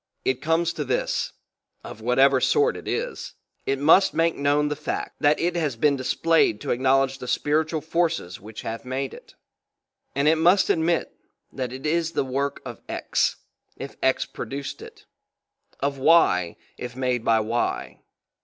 [0.25, 1.31] It comes to this:
[1.83, 3.35] of whatever sort it is,
[3.67, 7.81] it must make known the fact that it has been displayed to acknowledge the spiritual
[7.81, 9.35] forces which have made it;
[10.15, 11.13] and it must admit
[11.53, 13.35] that it is the work of X,
[13.77, 15.05] if X produced it;
[15.81, 18.01] of Y, if made by Y.